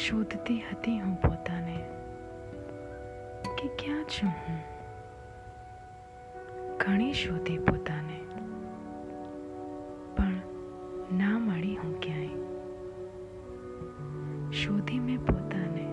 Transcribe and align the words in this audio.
શોધતી 0.00 0.60
હતી 0.60 0.98
હું 0.98 1.14
પોતાને 1.20 1.76
કે 3.58 3.66
ક્યાં 3.78 4.04
છું 4.04 4.32
હું? 4.42 4.60
ઘણી 6.78 7.14
શોધી 7.14 7.58
પોતાને, 7.58 8.18
પણ 10.16 10.38
ના 11.18 11.36
મળી 11.38 11.76
હું 11.76 11.92
ક્યાંય. 12.00 12.46
શોધી 14.52 15.00
મેં 15.00 15.20
પોતાને 15.26 15.84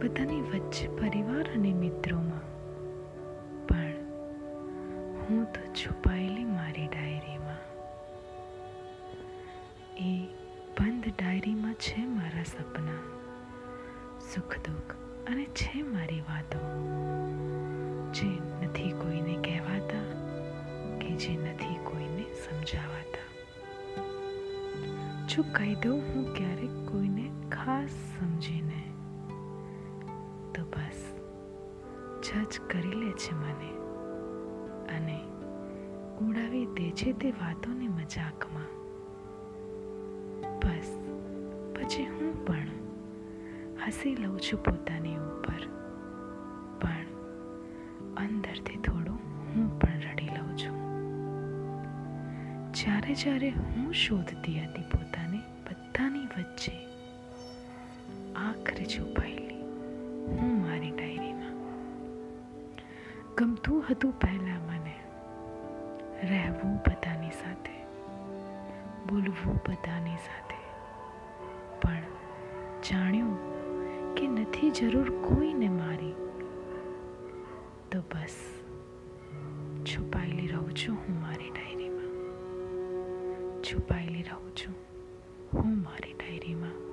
બધાની 0.00 0.40
વચ્ચે 0.40 0.86
પરિવાર 0.96 1.46
અને 1.54 1.72
મિત્રોમાં, 1.74 2.46
પણ 3.66 3.96
હું 5.20 5.44
તો 5.52 5.62
છુપાયેલી 5.74 6.48
મારી 6.54 6.88
ડાયરીમાં. 6.88 7.62
એ 10.06 10.10
બંધ 10.76 11.06
ડાયરીમાં 11.14 11.78
છે 11.84 12.00
મારા 12.08 12.48
સપના. 12.54 13.04
સુખ 14.34 14.56
દુઃખ 14.56 14.94
અને 15.26 15.44
છે 15.44 15.82
મારી 15.82 16.20
વાતો. 16.20 16.58
જે 18.12 18.26
નથી 18.66 18.92
કોઈને 18.92 19.36
કહેવાતા 19.42 20.08
કે 20.98 21.10
જે 21.10 21.36
નથી 21.36 21.78
કોઈને 21.84 22.22
સમજાવાતા. 22.22 23.28
જો 25.26 25.42
કહી 25.52 25.74
દઉં 25.74 26.00
હું 26.00 26.34
ક્યારેક 26.34 26.92
કોઈને 26.92 27.30
ખાસ 27.50 27.90
સમજીને, 27.90 28.82
તો 30.54 30.62
બસ, 30.64 31.14
જજ 32.22 32.60
કરી 32.60 32.92
લે 32.92 33.12
છે 33.12 33.32
મને 33.34 33.70
અને 34.96 35.18
ઉડાવી 36.20 36.66
દે 36.66 36.90
છે 36.90 37.12
તે 37.12 37.30
વાતોને 37.30 37.88
મજાકમાં. 37.88 38.70
બસ, 40.60 40.90
પછી 41.74 42.04
હું 42.04 42.46
પણ 42.46 42.77
હસી 43.88 44.14
લઉં 44.14 44.40
છું 44.40 44.64
પોતાની 44.64 45.16
ઉપર. 45.16 45.60
પણ 46.80 47.06
અંદરથી 48.16 48.76
થોડું 48.76 49.18
હું 49.46 49.80
પણ 49.80 50.00
રડી 50.00 50.26
લઉં 50.26 50.50
છું. 50.56 50.76
જ્યારે 52.74 53.14
જ્યારે 53.14 53.50
હું 53.50 53.94
શોધતી 53.94 54.60
હતી 54.60 54.82
પોતાને 54.82 55.38
બધાની 55.38 56.26
વચ્ચે, 56.36 56.72
આખરે 58.36 58.84
છુપાયેલી 58.84 59.62
હું 60.36 60.62
મારી 60.62 60.90
ડાયરીમાં. 60.90 61.56
ગમતું 63.34 63.84
હતું 63.90 64.20
પહેલાં 64.20 64.60
મને 64.66 64.96
રહેવું 66.22 66.76
બધાની 66.76 67.30
સાથે, 67.30 67.76
બોલવું 69.06 69.60
બધાની 69.68 70.16
સાથે. 70.16 70.58
પણ 71.80 72.02
જાણ્યું 72.90 73.47
કે 74.18 74.28
નથી 74.28 74.70
જરૂર 74.70 75.10
કોઈને 75.10 75.68
મારી? 75.68 76.12
તો 77.92 78.00
બસ, 78.00 78.36
છુપાયેલી 79.84 80.46
રહું 80.46 80.74
છું 80.74 80.96
હું 80.96 81.20
મારી 81.20 81.50
ડાયરીમાં. 81.50 82.06
છુપાયેલી 83.62 84.22
રહું 84.22 84.56
છું 84.56 84.74
હું 85.54 85.82
મારી 85.82 86.12
ડાયરીમાં. 86.12 86.87